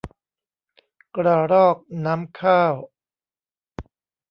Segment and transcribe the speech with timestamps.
[1.15, 2.75] กระรอกน้ำข้าว